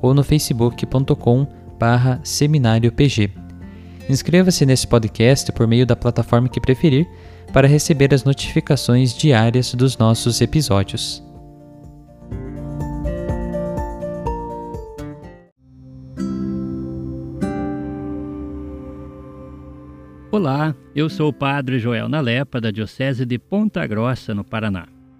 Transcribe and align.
ou 0.00 0.14
no 0.14 0.22
facebook.com 0.22 1.46
barra 1.78 2.20
seminariopg. 2.22 3.30
Inscreva-se 4.08 4.64
nesse 4.64 4.86
podcast 4.86 5.52
por 5.52 5.66
meio 5.66 5.86
da 5.86 5.94
plataforma 5.94 6.48
que 6.48 6.60
preferir 6.60 7.06
para 7.52 7.68
receber 7.68 8.12
as 8.12 8.24
notificações 8.24 9.14
diárias 9.14 9.74
dos 9.74 9.96
nossos 9.96 10.40
episódios. 10.40 11.22
Olá, 20.30 20.74
eu 20.94 21.08
sou 21.08 21.30
o 21.30 21.32
Padre 21.32 21.78
Joel 21.78 22.08
Nalepa, 22.08 22.60
da 22.60 22.70
Diocese 22.70 23.24
de 23.24 23.38
Ponta 23.38 23.86
Grossa, 23.86 24.34
no 24.34 24.44
Paraná. 24.44 24.97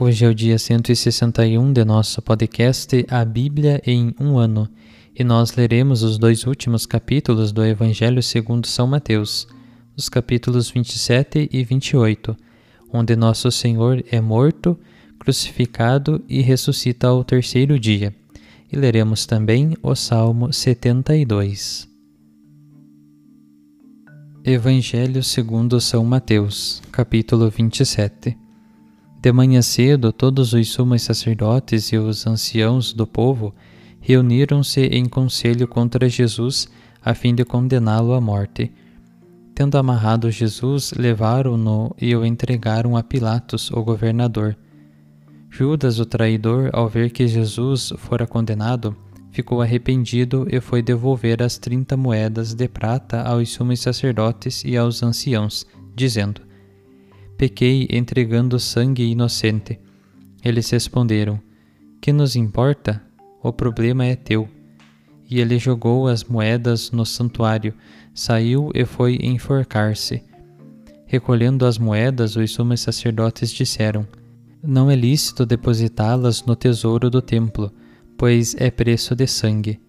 Hoje 0.00 0.24
é 0.24 0.28
o 0.28 0.34
dia 0.34 0.56
161 0.56 1.72
de 1.72 1.84
nosso 1.84 2.22
podcast 2.22 3.04
A 3.10 3.24
Bíblia 3.24 3.82
em 3.84 4.14
um 4.20 4.38
ano, 4.38 4.68
e 5.12 5.24
nós 5.24 5.56
leremos 5.56 6.04
os 6.04 6.18
dois 6.18 6.46
últimos 6.46 6.86
capítulos 6.86 7.50
do 7.50 7.64
Evangelho 7.64 8.22
segundo 8.22 8.68
São 8.68 8.86
Mateus, 8.86 9.48
os 9.96 10.08
capítulos 10.08 10.70
27 10.70 11.48
e 11.52 11.64
28, 11.64 12.36
onde 12.92 13.16
nosso 13.16 13.50
Senhor 13.50 14.04
é 14.08 14.20
morto, 14.20 14.78
crucificado 15.18 16.24
e 16.28 16.42
ressuscita 16.42 17.08
ao 17.08 17.24
terceiro 17.24 17.76
dia. 17.76 18.14
E 18.70 18.76
leremos 18.76 19.26
também 19.26 19.76
o 19.82 19.96
Salmo 19.96 20.52
72. 20.52 21.88
Evangelho 24.44 25.24
segundo 25.24 25.80
São 25.80 26.04
Mateus, 26.04 26.80
capítulo 26.92 27.50
27. 27.50 28.47
De 29.20 29.32
manhã 29.32 29.60
cedo, 29.60 30.12
todos 30.12 30.52
os 30.52 30.68
sumos 30.68 31.02
sacerdotes 31.02 31.92
e 31.92 31.96
os 31.98 32.24
anciãos 32.24 32.92
do 32.92 33.04
povo 33.04 33.52
reuniram-se 34.00 34.82
em 34.82 35.06
conselho 35.06 35.66
contra 35.66 36.08
Jesus 36.08 36.68
a 37.04 37.14
fim 37.14 37.34
de 37.34 37.44
condená-lo 37.44 38.12
à 38.12 38.20
morte. 38.20 38.70
Tendo 39.56 39.76
amarrado 39.76 40.30
Jesus, 40.30 40.92
levaram-no 40.92 41.92
e 42.00 42.14
o 42.14 42.24
entregaram 42.24 42.96
a 42.96 43.02
Pilatos, 43.02 43.72
o 43.72 43.82
governador. 43.82 44.56
Judas, 45.50 45.98
o 45.98 46.06
traidor, 46.06 46.70
ao 46.72 46.88
ver 46.88 47.10
que 47.10 47.26
Jesus 47.26 47.92
fora 47.96 48.24
condenado, 48.24 48.96
ficou 49.32 49.60
arrependido 49.60 50.46
e 50.48 50.60
foi 50.60 50.80
devolver 50.80 51.42
as 51.42 51.58
trinta 51.58 51.96
moedas 51.96 52.54
de 52.54 52.68
prata 52.68 53.22
aos 53.22 53.48
sumos 53.48 53.80
sacerdotes 53.80 54.62
e 54.64 54.76
aos 54.76 55.02
anciãos, 55.02 55.66
dizendo: 55.92 56.47
pequei 57.38 57.86
entregando 57.88 58.58
sangue 58.58 59.04
inocente. 59.04 59.78
Eles 60.44 60.68
responderam: 60.70 61.40
Que 62.00 62.12
nos 62.12 62.34
importa? 62.34 63.00
O 63.40 63.52
problema 63.52 64.04
é 64.04 64.16
teu. 64.16 64.48
E 65.30 65.40
ele 65.40 65.58
jogou 65.58 66.08
as 66.08 66.24
moedas 66.24 66.90
no 66.90 67.06
santuário, 67.06 67.72
saiu 68.12 68.70
e 68.74 68.84
foi 68.84 69.18
enforcar-se. 69.22 70.22
Recolhendo 71.06 71.64
as 71.64 71.78
moedas, 71.78 72.34
os 72.34 72.50
sumos 72.50 72.80
sacerdotes 72.80 73.52
disseram: 73.52 74.06
Não 74.62 74.90
é 74.90 74.96
lícito 74.96 75.46
depositá-las 75.46 76.44
no 76.44 76.56
tesouro 76.56 77.08
do 77.08 77.22
templo, 77.22 77.72
pois 78.16 78.56
é 78.58 78.70
preço 78.70 79.14
de 79.14 79.26
sangue. 79.28 79.80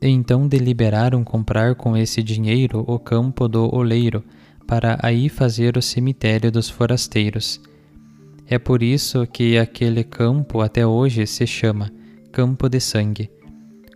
Então 0.00 0.46
deliberaram 0.46 1.24
comprar 1.24 1.74
com 1.74 1.96
esse 1.96 2.22
dinheiro 2.22 2.84
o 2.86 2.98
campo 2.98 3.48
do 3.48 3.74
oleiro 3.74 4.22
para 4.68 4.98
aí 5.02 5.30
fazer 5.30 5.78
o 5.78 5.82
cemitério 5.82 6.52
dos 6.52 6.68
forasteiros. 6.68 7.58
É 8.46 8.58
por 8.58 8.82
isso 8.82 9.26
que 9.26 9.56
aquele 9.56 10.04
campo 10.04 10.60
até 10.60 10.86
hoje 10.86 11.26
se 11.26 11.46
chama 11.46 11.90
Campo 12.30 12.68
de 12.68 12.78
Sangue. 12.78 13.30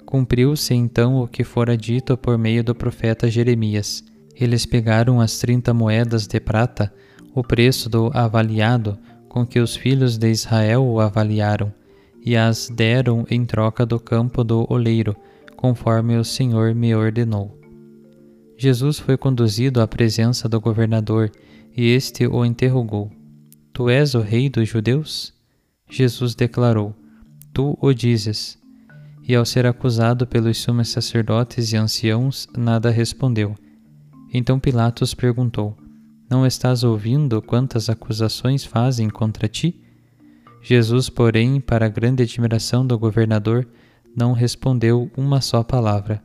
Cumpriu-se 0.06 0.72
então 0.72 1.22
o 1.22 1.28
que 1.28 1.44
fora 1.44 1.76
dito 1.76 2.16
por 2.16 2.38
meio 2.38 2.64
do 2.64 2.74
profeta 2.74 3.30
Jeremias. 3.30 4.02
Eles 4.34 4.64
pegaram 4.64 5.20
as 5.20 5.38
trinta 5.38 5.74
moedas 5.74 6.26
de 6.26 6.40
prata, 6.40 6.90
o 7.34 7.44
preço 7.44 7.90
do 7.90 8.10
avaliado 8.14 8.98
com 9.28 9.46
que 9.46 9.60
os 9.60 9.76
filhos 9.76 10.16
de 10.16 10.30
Israel 10.30 10.84
o 10.84 11.00
avaliaram, 11.00 11.72
e 12.24 12.34
as 12.34 12.68
deram 12.70 13.26
em 13.30 13.44
troca 13.44 13.84
do 13.84 14.00
campo 14.00 14.42
do 14.42 14.66
oleiro, 14.70 15.14
conforme 15.54 16.16
o 16.16 16.25
Senhor 16.25 16.75
me 16.75 16.94
ordenou. 16.94 17.62
Jesus 18.62 19.00
foi 19.00 19.17
conduzido 19.17 19.81
à 19.81 19.88
presença 19.88 20.49
do 20.49 20.61
governador 20.61 21.32
e 21.76 21.91
este 21.91 22.29
o 22.29 22.44
interrogou: 22.44 23.11
Tu 23.73 23.91
és 23.91 24.14
o 24.14 24.20
rei 24.20 24.49
dos 24.49 24.69
judeus? 24.69 25.35
Jesus 25.91 26.37
declarou: 26.37 26.94
Tu 27.53 27.76
o 27.82 27.93
dizes. 27.93 28.56
E 29.26 29.35
ao 29.35 29.44
ser 29.44 29.67
acusado 29.67 30.29
pelos 30.29 30.59
sumos 30.59 30.91
sacerdotes 30.91 31.73
e 31.73 31.76
anciãos, 31.76 32.47
nada 32.56 32.88
respondeu. 32.88 33.56
Então 34.32 34.61
Pilatos 34.61 35.12
perguntou: 35.12 35.76
Não 36.31 36.47
estás 36.47 36.85
ouvindo 36.85 37.43
quantas 37.43 37.91
acusações 37.91 38.64
fazem 38.64 39.11
contra 39.11 39.49
ti? 39.49 39.81
Jesus, 40.62 41.09
porém, 41.11 41.61
para 41.61 41.88
grande 41.88 42.23
admiração 42.23 42.87
do 42.87 42.97
governador, 42.97 43.67
não 44.17 44.32
respondeu 44.32 45.11
uma 45.17 45.41
só 45.41 45.64
palavra. 45.64 46.23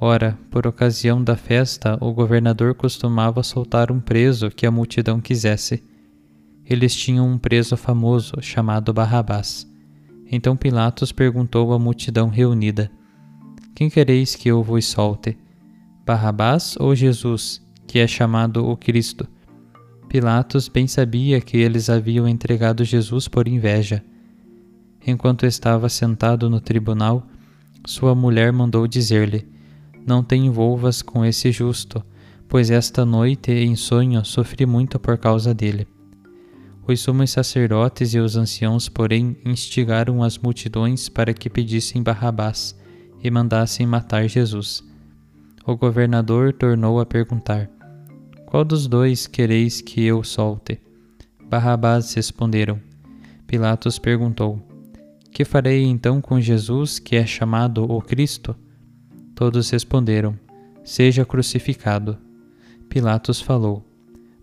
Ora, 0.00 0.38
por 0.48 0.64
ocasião 0.64 1.22
da 1.22 1.36
festa, 1.36 1.98
o 2.00 2.12
governador 2.12 2.72
costumava 2.72 3.42
soltar 3.42 3.90
um 3.90 3.98
preso 3.98 4.48
que 4.48 4.64
a 4.64 4.70
multidão 4.70 5.20
quisesse. 5.20 5.82
Eles 6.64 6.94
tinham 6.94 7.28
um 7.28 7.36
preso 7.36 7.76
famoso 7.76 8.34
chamado 8.40 8.92
Barrabás. 8.92 9.66
Então 10.30 10.56
Pilatos 10.56 11.10
perguntou 11.10 11.72
à 11.72 11.80
multidão 11.80 12.28
reunida: 12.28 12.88
Quem 13.74 13.90
quereis 13.90 14.36
que 14.36 14.48
eu 14.48 14.62
vos 14.62 14.86
solte? 14.86 15.36
Barrabás 16.06 16.76
ou 16.78 16.94
Jesus, 16.94 17.60
que 17.84 17.98
é 17.98 18.06
chamado 18.06 18.68
o 18.68 18.76
Cristo? 18.76 19.26
Pilatos 20.08 20.68
bem 20.68 20.86
sabia 20.86 21.40
que 21.40 21.56
eles 21.56 21.90
haviam 21.90 22.28
entregado 22.28 22.84
Jesus 22.84 23.26
por 23.26 23.48
inveja. 23.48 24.04
Enquanto 25.04 25.44
estava 25.44 25.88
sentado 25.88 26.48
no 26.48 26.60
tribunal, 26.60 27.26
sua 27.84 28.14
mulher 28.14 28.52
mandou 28.52 28.86
dizer-lhe: 28.86 29.57
Não 30.08 30.24
te 30.24 30.36
envolvas 30.36 31.02
com 31.02 31.22
esse 31.22 31.52
justo, 31.52 32.02
pois 32.48 32.70
esta 32.70 33.04
noite 33.04 33.52
em 33.52 33.76
sonho 33.76 34.24
sofri 34.24 34.64
muito 34.64 34.98
por 34.98 35.18
causa 35.18 35.52
dele. 35.52 35.86
Os 36.86 37.00
sumos 37.00 37.30
sacerdotes 37.30 38.14
e 38.14 38.18
os 38.18 38.34
anciãos, 38.34 38.88
porém, 38.88 39.36
instigaram 39.44 40.22
as 40.22 40.38
multidões 40.38 41.10
para 41.10 41.34
que 41.34 41.50
pedissem 41.50 42.02
Barrabás 42.02 42.74
e 43.22 43.30
mandassem 43.30 43.86
matar 43.86 44.26
Jesus. 44.26 44.82
O 45.66 45.76
governador 45.76 46.54
tornou 46.54 47.00
a 47.00 47.04
perguntar: 47.04 47.68
Qual 48.46 48.64
dos 48.64 48.86
dois 48.86 49.26
quereis 49.26 49.82
que 49.82 50.02
eu 50.06 50.24
solte? 50.24 50.80
Barrabás 51.50 52.14
responderam. 52.14 52.80
Pilatos 53.46 53.98
perguntou: 53.98 54.58
Que 55.30 55.44
farei 55.44 55.84
então 55.84 56.22
com 56.22 56.40
Jesus, 56.40 56.98
que 56.98 57.14
é 57.14 57.26
chamado 57.26 57.84
o 57.84 58.00
Cristo? 58.00 58.56
Todos 59.38 59.70
responderam: 59.70 60.36
Seja 60.82 61.24
crucificado. 61.24 62.18
Pilatos 62.88 63.40
falou: 63.40 63.86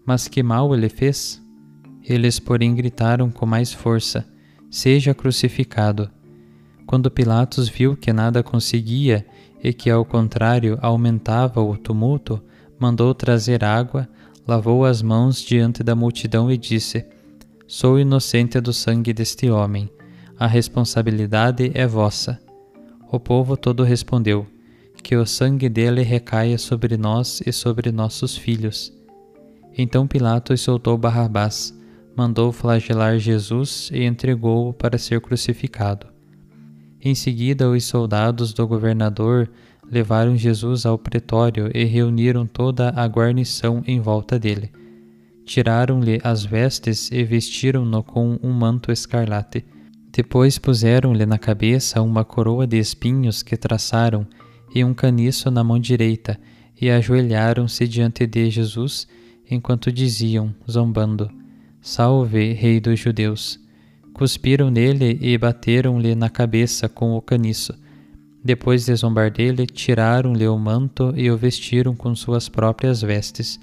Mas 0.05 0.29
que 0.29 0.41
mal 0.41 0.73
ele 0.73 0.87
fez? 0.87 1.43
Eles, 2.01 2.39
porém, 2.39 2.73
gritaram 2.73 3.29
com 3.29 3.45
mais 3.45 3.73
força: 3.73 4.25
Seja 4.71 5.13
crucificado. 5.13 6.09
Quando 6.87 7.11
Pilatos 7.11 7.67
viu 7.67 7.97
que 7.97 8.13
nada 8.13 8.41
conseguia 8.41 9.25
e 9.61 9.73
que, 9.73 9.89
ao 9.89 10.05
contrário, 10.05 10.79
aumentava 10.81 11.61
o 11.61 11.75
tumulto, 11.75 12.41
mandou 12.79 13.13
trazer 13.13 13.65
água, 13.65 14.07
lavou 14.47 14.85
as 14.85 15.01
mãos 15.01 15.41
diante 15.41 15.83
da 15.83 15.93
multidão 15.93 16.49
e 16.49 16.57
disse: 16.57 17.05
Sou 17.67 17.99
inocente 17.99 18.61
do 18.61 18.71
sangue 18.71 19.11
deste 19.11 19.49
homem. 19.49 19.89
A 20.39 20.47
responsabilidade 20.47 21.69
é 21.73 21.85
vossa. 21.85 22.39
O 23.11 23.19
povo 23.19 23.57
todo 23.57 23.83
respondeu: 23.83 24.54
Que 25.05 25.15
o 25.15 25.23
sangue 25.23 25.69
dele 25.69 26.01
recaia 26.01 26.57
sobre 26.57 26.97
nós 26.97 27.39
e 27.45 27.53
sobre 27.53 27.91
nossos 27.91 28.35
filhos. 28.35 28.91
Então 29.77 30.07
Pilatos 30.07 30.61
soltou 30.61 30.97
Barrabás 30.97 31.71
mandou 32.17 32.51
flagelar 32.51 33.19
Jesus 33.19 33.91
e 33.93 34.03
entregou-o 34.03 34.73
para 34.73 34.97
ser 34.97 35.21
crucificado. 35.21 36.07
Em 36.99 37.13
seguida, 37.13 37.69
os 37.69 37.85
soldados 37.85 38.51
do 38.51 38.67
governador 38.67 39.47
levaram 39.87 40.35
Jesus 40.35 40.87
ao 40.87 40.97
pretório 40.97 41.69
e 41.71 41.83
reuniram 41.83 42.47
toda 42.47 42.89
a 42.89 43.05
guarnição 43.05 43.83
em 43.85 43.99
volta 43.99 44.39
dele. 44.39 44.71
Tiraram-lhe 45.45 46.19
as 46.23 46.43
vestes 46.43 47.11
e 47.11 47.23
vestiram-no 47.23 48.01
com 48.01 48.39
um 48.41 48.51
manto 48.51 48.91
escarlate. 48.91 49.63
Depois 50.11 50.57
puseram-lhe 50.57 51.27
na 51.27 51.37
cabeça 51.37 52.01
uma 52.01 52.25
coroa 52.25 52.65
de 52.65 52.79
espinhos 52.79 53.43
que 53.43 53.55
traçaram 53.55 54.25
e 54.75 54.83
um 54.83 54.93
caniço 54.93 55.49
na 55.49 55.63
mão 55.63 55.79
direita, 55.79 56.37
e 56.79 56.89
ajoelharam-se 56.89 57.87
diante 57.87 58.27
de 58.27 58.49
Jesus, 58.49 59.07
enquanto 59.49 59.89
diziam, 59.89 60.53
zombando: 60.69 61.31
Salve, 61.81 62.51
Rei 62.51 62.81
dos 62.81 62.99
Judeus! 62.99 63.57
Cuspiram 64.13 64.69
nele 64.69 65.17
e 65.21 65.37
bateram-lhe 65.37 66.13
na 66.13 66.29
cabeça 66.29 66.89
com 66.89 67.15
o 67.15 67.21
caniço. 67.21 67.73
Depois 68.43 68.85
de 68.85 68.95
zombar 68.95 69.31
dele, 69.31 69.65
tiraram-lhe 69.65 70.47
o 70.47 70.57
manto 70.57 71.13
e 71.15 71.31
o 71.31 71.37
vestiram 71.37 71.95
com 71.95 72.13
suas 72.13 72.47
próprias 72.47 73.01
vestes. 73.01 73.59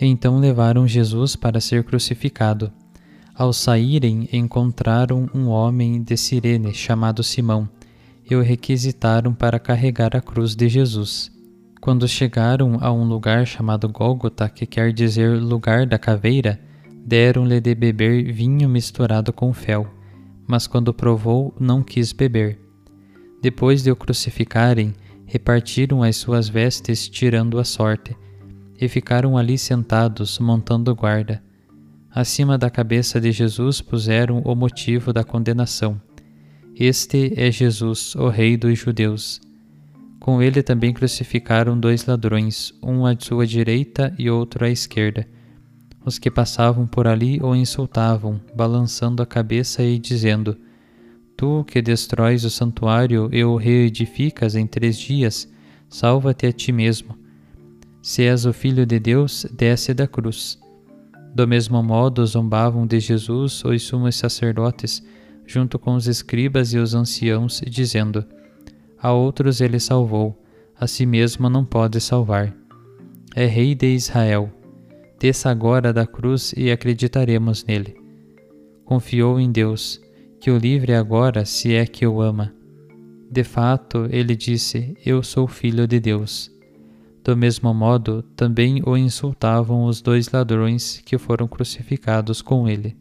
Então 0.00 0.38
levaram 0.38 0.86
Jesus 0.86 1.34
para 1.34 1.60
ser 1.60 1.82
crucificado. 1.82 2.70
Ao 3.34 3.52
saírem, 3.52 4.28
encontraram 4.32 5.28
um 5.34 5.48
homem 5.48 6.02
de 6.02 6.16
Cirene 6.16 6.74
chamado 6.74 7.22
Simão 7.22 7.68
e 8.28 8.36
o 8.36 8.42
requisitaram 8.42 9.32
para 9.32 9.58
carregar 9.58 10.16
a 10.16 10.20
cruz 10.20 10.54
de 10.54 10.68
Jesus. 10.68 11.30
Quando 11.80 12.06
chegaram 12.08 12.78
a 12.80 12.92
um 12.92 13.04
lugar 13.04 13.46
chamado 13.46 13.88
Gólgota, 13.88 14.48
que 14.48 14.66
quer 14.66 14.92
dizer 14.92 15.40
lugar 15.40 15.86
da 15.86 15.98
caveira, 15.98 16.60
deram-lhe 17.06 17.60
de 17.60 17.74
beber 17.74 18.30
vinho 18.32 18.68
misturado 18.68 19.32
com 19.32 19.52
fel, 19.52 19.86
mas 20.46 20.66
quando 20.66 20.92
provou, 20.92 21.54
não 21.58 21.82
quis 21.82 22.12
beber. 22.12 22.58
Depois 23.40 23.82
de 23.82 23.90
o 23.90 23.96
crucificarem, 23.96 24.94
repartiram 25.24 26.02
as 26.02 26.16
suas 26.16 26.48
vestes, 26.48 27.08
tirando 27.08 27.58
a 27.58 27.64
sorte, 27.64 28.16
e 28.80 28.88
ficaram 28.88 29.36
ali 29.36 29.56
sentados, 29.56 30.38
montando 30.38 30.94
guarda. 30.94 31.42
Acima 32.10 32.58
da 32.58 32.70
cabeça 32.70 33.20
de 33.20 33.30
Jesus 33.30 33.80
puseram 33.80 34.40
o 34.40 34.54
motivo 34.54 35.12
da 35.12 35.22
condenação. 35.22 36.00
Este 36.78 37.32
é 37.36 37.50
Jesus, 37.50 38.14
o 38.14 38.28
Rei 38.28 38.56
dos 38.56 38.78
Judeus. 38.78 39.40
Com 40.20 40.42
ele 40.42 40.62
também 40.62 40.92
crucificaram 40.92 41.78
dois 41.78 42.06
ladrões, 42.06 42.72
um 42.82 43.04
à 43.04 43.16
sua 43.18 43.46
direita 43.46 44.14
e 44.18 44.30
outro 44.30 44.64
à 44.64 44.70
esquerda 44.70 45.26
os 46.08 46.18
que 46.18 46.30
passavam 46.30 46.86
por 46.86 47.06
ali 47.06 47.38
o 47.40 47.54
insultavam, 47.54 48.40
balançando 48.54 49.22
a 49.22 49.26
cabeça 49.26 49.82
e 49.82 49.98
dizendo: 49.98 50.56
Tu 51.36 51.64
que 51.64 51.80
destróis 51.80 52.44
o 52.44 52.50
santuário 52.50 53.28
e 53.32 53.44
o 53.44 53.56
reedificas 53.56 54.56
em 54.56 54.66
três 54.66 54.98
dias, 54.98 55.48
salva-te 55.88 56.46
a 56.46 56.52
ti 56.52 56.72
mesmo. 56.72 57.16
Se 58.02 58.22
és 58.22 58.46
o 58.46 58.52
Filho 58.52 58.86
de 58.86 58.98
Deus, 58.98 59.46
desce 59.52 59.92
da 59.92 60.06
cruz. 60.06 60.58
Do 61.34 61.46
mesmo 61.46 61.82
modo, 61.82 62.24
zombavam 62.26 62.86
de 62.86 62.98
Jesus 62.98 63.62
os 63.64 63.82
sumos 63.82 64.16
sacerdotes, 64.16 65.02
junto 65.48 65.80
com 65.80 65.96
os 65.96 66.06
escribas 66.06 66.72
e 66.72 66.78
os 66.78 66.94
anciãos, 66.94 67.60
dizendo: 67.66 68.24
A 68.96 69.12
outros 69.12 69.60
ele 69.60 69.80
salvou, 69.80 70.40
a 70.78 70.86
si 70.86 71.04
mesmo 71.04 71.50
não 71.50 71.64
pode 71.64 72.00
salvar. 72.00 72.54
É 73.34 73.46
Rei 73.46 73.74
de 73.74 73.88
Israel 73.88 74.52
desça 75.18 75.50
agora 75.50 75.92
da 75.92 76.06
cruz 76.06 76.54
e 76.56 76.70
acreditaremos 76.70 77.64
nele. 77.64 77.96
Confiou 78.84 79.40
em 79.40 79.50
Deus, 79.50 80.00
que 80.40 80.50
o 80.50 80.56
livre 80.56 80.94
agora 80.94 81.44
se 81.44 81.74
é 81.74 81.84
que 81.84 82.06
o 82.06 82.22
ama. 82.22 82.54
De 83.30 83.44
fato, 83.44 84.06
ele 84.10 84.36
disse: 84.36 84.94
Eu 85.04 85.22
sou 85.22 85.46
filho 85.46 85.86
de 85.86 85.98
Deus. 86.00 86.50
Do 87.22 87.36
mesmo 87.36 87.74
modo, 87.74 88.22
também 88.36 88.80
o 88.86 88.96
insultavam 88.96 89.84
os 89.84 90.00
dois 90.00 90.30
ladrões 90.30 91.02
que 91.04 91.18
foram 91.18 91.46
crucificados 91.46 92.40
com 92.40 92.66
ele. 92.66 92.96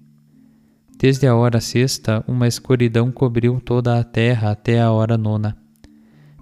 Desde 0.99 1.27
a 1.27 1.35
hora 1.35 1.61
sexta, 1.61 2.23
uma 2.27 2.47
escuridão 2.47 3.11
cobriu 3.11 3.61
toda 3.61 3.99
a 3.99 4.03
terra 4.03 4.49
até 4.49 4.81
a 4.81 4.91
hora 4.91 5.15
nona. 5.15 5.55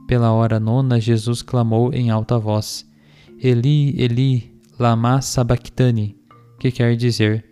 Pela 0.08 0.32
hora 0.32 0.62
nona, 0.62 0.98
Jesus 0.98 1.42
clamou 1.42 1.94
em 1.94 2.10
alta 2.10 2.40
voz: 2.40 2.90
Eli, 3.38 4.02
Eli, 4.02 4.54
Lama 4.80 5.22
Sabachthani, 5.22 6.16
que 6.58 6.72
quer 6.72 6.96
dizer: 6.96 7.44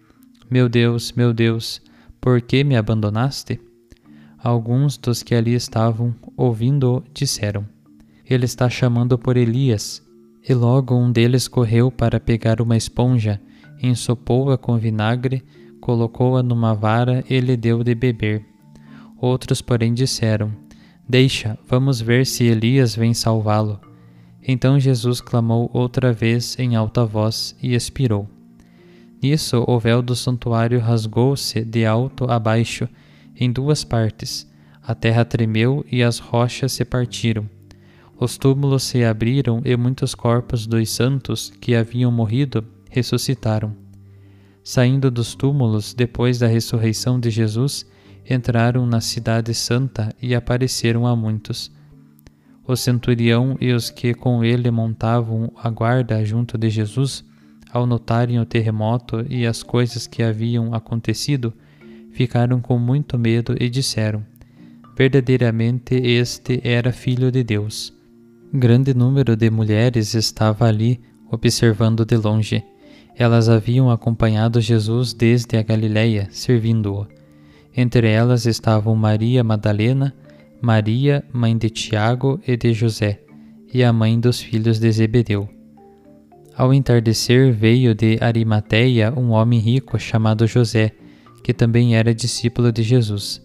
Meu 0.50 0.70
Deus, 0.70 1.12
meu 1.12 1.34
Deus, 1.34 1.82
por 2.22 2.40
que 2.40 2.64
me 2.64 2.78
abandonaste? 2.78 3.60
Alguns 4.42 4.98
dos 4.98 5.22
que 5.22 5.36
ali 5.36 5.56
estavam, 5.56 6.16
ouvindo-o, 6.38 7.04
disseram: 7.14 7.68
Ele 8.26 8.46
está 8.46 8.70
chamando 8.70 9.18
por 9.18 9.36
Elias. 9.36 10.02
E 10.48 10.54
logo 10.54 10.96
um 10.96 11.12
deles 11.12 11.50
correu 11.50 11.92
para 11.92 12.20
pegar 12.20 12.62
uma 12.62 12.78
esponja, 12.78 13.42
ensopou-a 13.82 14.58
com 14.58 14.78
vinagre, 14.78 15.44
colocou-a 15.84 16.42
numa 16.42 16.74
vara 16.74 17.26
e 17.30 17.42
lhe 17.42 17.58
deu 17.58 17.84
de 17.84 17.94
beber. 17.94 18.46
Outros, 19.20 19.62
porém, 19.62 19.94
disseram: 19.94 20.50
Deixa, 21.08 21.60
vamos 21.68 22.00
ver 22.00 22.26
se 22.26 22.46
Elias 22.46 22.96
vem 22.96 23.14
salvá-lo. 23.14 23.82
Então 24.42 24.80
Jesus 24.80 25.20
clamou 25.20 25.70
outra 25.74 26.14
vez 26.14 26.58
em 26.58 26.78
alta 26.78 27.06
voz 27.06 27.54
e 27.62 27.76
expirou. 27.76 28.30
Nisso 29.22 29.66
o 29.68 29.78
véu 29.78 30.02
do 30.02 30.16
santuário 30.16 30.80
rasgou-se 30.80 31.66
de 31.66 31.86
alto 31.86 32.32
a 32.32 32.40
baixo, 32.40 32.88
em 33.38 33.52
duas 33.52 33.84
partes. 33.84 34.50
A 34.82 34.96
terra 34.96 35.26
tremeu 35.26 35.86
e 35.92 36.02
as 36.02 36.18
rochas 36.18 36.72
se 36.72 36.86
partiram. 36.86 37.50
Os 38.18 38.38
túmulos 38.38 38.84
se 38.84 39.04
abriram 39.04 39.62
e 39.66 39.76
muitos 39.76 40.16
corpos 40.16 40.66
dos 40.66 40.90
santos 40.90 41.52
que 41.60 41.76
haviam 41.76 42.10
morrido 42.10 42.64
ressuscitaram. 42.90 43.83
Saindo 44.64 45.12
dos 45.12 45.36
túmulos 45.36 45.94
depois 45.94 46.40
da 46.40 46.48
ressurreição 46.48 47.20
de 47.20 47.30
Jesus, 47.30 47.86
entraram 48.30 48.86
na 48.86 49.02
Cidade 49.02 49.54
Santa 49.54 50.16
e 50.22 50.34
apareceram 50.34 51.06
a 51.06 51.16
muitos. 51.16 51.72
O 52.66 52.76
centurião 52.78 53.58
e 53.60 53.74
os 53.74 53.90
que 53.90 54.14
com 54.14 54.44
ele 54.44 54.72
montavam 54.72 55.52
a 55.58 55.70
guarda 55.70 56.24
junto 56.24 56.58
de 56.58 56.70
Jesus, 56.70 57.26
ao 57.70 57.86
notarem 57.86 58.40
o 58.40 58.46
terremoto 58.46 59.26
e 59.30 59.46
as 59.46 59.62
coisas 59.62 60.08
que 60.08 60.24
haviam 60.24 60.74
acontecido, 60.74 61.54
ficaram 62.14 62.62
com 62.62 62.80
muito 62.80 63.20
medo 63.20 63.58
e 63.60 63.70
disseram: 63.70 64.24
Verdadeiramente 64.96 65.96
este 65.96 66.62
era 66.64 66.94
filho 66.94 67.30
de 67.32 67.44
Deus. 67.44 67.94
Grande 68.54 68.94
número 68.94 69.36
de 69.36 69.50
mulheres 69.50 70.14
estava 70.14 70.68
ali 70.68 71.02
observando 71.30 72.06
de 72.06 72.16
longe. 72.16 72.64
Elas 73.16 73.48
haviam 73.48 73.92
acompanhado 73.92 74.60
Jesus 74.60 75.14
desde 75.14 75.58
a 75.58 75.64
Galiléia, 75.64 76.28
servindo-o. 76.32 77.08
Entre 77.76 78.08
elas 78.08 78.46
estavam 78.46 78.96
Maria 78.96 79.44
Madalena, 79.44 80.14
Maria, 80.62 81.24
mãe 81.32 81.58
de 81.58 81.70
Tiago 81.70 82.40
e 82.48 82.56
de 82.58 82.74
José, 82.74 83.20
e 83.74 83.84
a 83.84 83.92
mãe 83.92 84.20
dos 84.20 84.40
filhos 84.40 84.80
de 84.80 84.92
Zebedeu. 84.92 85.50
Ao 86.56 86.74
entardecer 86.74 87.52
veio 87.52 87.96
de 87.96 88.18
Arimateia 88.22 89.12
um 89.16 89.32
homem 89.32 89.60
rico 89.60 90.00
chamado 90.00 90.46
José, 90.46 90.92
que 91.44 91.54
também 91.54 91.96
era 91.96 92.14
discípulo 92.14 92.72
de 92.72 92.84
Jesus. 92.84 93.42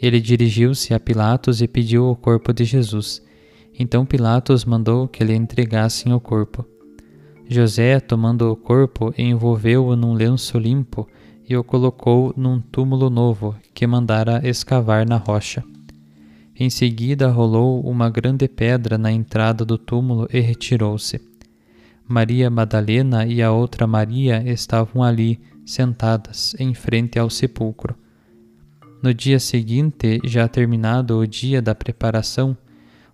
Ele 0.00 0.20
dirigiu-se 0.20 0.92
a 0.92 1.00
Pilatos 1.00 1.62
e 1.62 1.68
pediu 1.68 2.06
o 2.08 2.16
corpo 2.16 2.52
de 2.52 2.64
Jesus. 2.64 3.22
Então 3.78 4.04
Pilatos 4.04 4.64
mandou 4.64 5.08
que 5.08 5.24
lhe 5.24 5.34
entregassem 5.34 6.12
o 6.12 6.20
corpo. 6.20 6.73
José, 7.48 8.00
tomando 8.00 8.50
o 8.50 8.56
corpo, 8.56 9.12
envolveu-o 9.18 9.94
num 9.94 10.14
lenço 10.14 10.58
limpo 10.58 11.06
e 11.48 11.54
o 11.56 11.62
colocou 11.62 12.32
num 12.36 12.58
túmulo 12.58 13.10
novo 13.10 13.54
que 13.74 13.86
mandara 13.86 14.40
escavar 14.48 15.06
na 15.06 15.18
rocha. 15.18 15.62
Em 16.58 16.70
seguida 16.70 17.28
rolou 17.28 17.82
uma 17.82 18.08
grande 18.08 18.48
pedra 18.48 18.96
na 18.96 19.12
entrada 19.12 19.64
do 19.64 19.76
túmulo 19.76 20.26
e 20.32 20.40
retirou-se. 20.40 21.20
Maria 22.08 22.48
Madalena 22.48 23.26
e 23.26 23.42
a 23.42 23.52
outra 23.52 23.86
Maria 23.86 24.42
estavam 24.50 25.02
ali, 25.02 25.38
sentadas, 25.66 26.54
em 26.58 26.72
frente 26.72 27.18
ao 27.18 27.28
sepulcro. 27.28 27.94
No 29.02 29.12
dia 29.12 29.38
seguinte, 29.38 30.18
já 30.24 30.48
terminado 30.48 31.18
o 31.18 31.26
dia 31.26 31.60
da 31.60 31.74
preparação, 31.74 32.56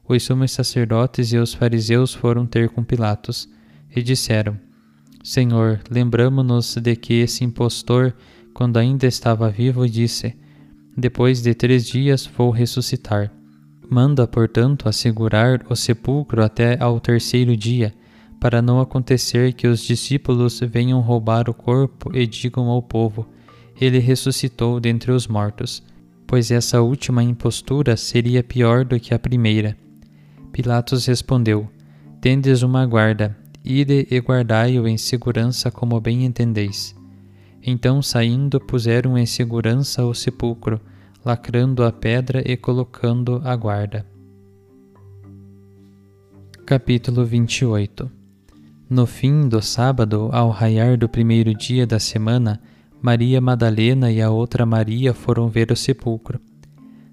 os 0.06 0.22
sumos 0.22 0.52
sacerdotes 0.52 1.32
e 1.32 1.38
os 1.38 1.52
fariseus 1.52 2.14
foram 2.14 2.46
ter 2.46 2.68
com 2.68 2.84
Pilatos 2.84 3.48
e 3.94 4.02
disseram: 4.02 4.58
Senhor, 5.22 5.80
lembramo-nos 5.90 6.76
de 6.76 6.96
que 6.96 7.14
esse 7.14 7.44
impostor, 7.44 8.14
quando 8.54 8.78
ainda 8.78 9.06
estava 9.06 9.50
vivo, 9.50 9.88
disse: 9.88 10.34
Depois 10.96 11.42
de 11.42 11.54
três 11.54 11.86
dias 11.86 12.26
vou 12.26 12.50
ressuscitar. 12.50 13.30
Manda, 13.88 14.26
portanto, 14.26 14.88
assegurar 14.88 15.66
o 15.68 15.74
sepulcro 15.74 16.42
até 16.42 16.80
ao 16.80 17.00
terceiro 17.00 17.56
dia, 17.56 17.92
para 18.40 18.62
não 18.62 18.80
acontecer 18.80 19.52
que 19.52 19.66
os 19.66 19.82
discípulos 19.82 20.60
venham 20.60 21.00
roubar 21.00 21.50
o 21.50 21.54
corpo 21.54 22.16
e 22.16 22.26
digam 22.26 22.68
ao 22.68 22.80
povo: 22.80 23.28
Ele 23.78 23.98
ressuscitou 23.98 24.80
dentre 24.80 25.12
os 25.12 25.26
mortos, 25.26 25.82
pois 26.26 26.50
essa 26.50 26.80
última 26.80 27.22
impostura 27.22 27.96
seria 27.96 28.42
pior 28.42 28.84
do 28.84 28.98
que 28.98 29.12
a 29.12 29.18
primeira. 29.18 29.76
Pilatos 30.52 31.04
respondeu: 31.04 31.68
Tendes 32.20 32.62
uma 32.62 32.86
guarda, 32.86 33.36
Ide 33.64 34.08
e 34.10 34.18
guardai-o 34.18 34.88
em 34.88 34.96
segurança 34.96 35.70
como 35.70 36.00
bem 36.00 36.24
entendeis. 36.24 36.96
Então, 37.62 38.00
saindo, 38.00 38.58
puseram 38.58 39.18
em 39.18 39.26
segurança 39.26 40.04
o 40.04 40.14
sepulcro, 40.14 40.80
lacrando 41.24 41.84
a 41.84 41.92
pedra 41.92 42.42
e 42.50 42.56
colocando 42.56 43.40
a 43.44 43.54
guarda. 43.54 44.06
Capítulo 46.64 47.26
28 47.26 48.10
No 48.88 49.06
fim 49.06 49.46
do 49.46 49.60
sábado, 49.60 50.30
ao 50.32 50.48
raiar 50.48 50.96
do 50.96 51.08
primeiro 51.08 51.54
dia 51.54 51.86
da 51.86 51.98
semana, 51.98 52.60
Maria 53.02 53.40
Madalena 53.40 54.10
e 54.10 54.22
a 54.22 54.30
outra 54.30 54.64
Maria 54.64 55.12
foram 55.12 55.48
ver 55.48 55.70
o 55.70 55.76
sepulcro. 55.76 56.40